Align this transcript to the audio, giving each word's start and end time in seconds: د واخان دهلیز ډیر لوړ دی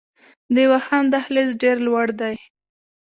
د 0.55 0.57
واخان 0.71 1.05
دهلیز 1.13 1.49
ډیر 1.61 1.77
لوړ 1.87 2.07
دی 2.21 2.35